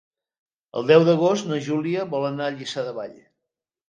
[0.79, 3.15] El deu d'agost na Júlia vol anar a Lliçà de Vall.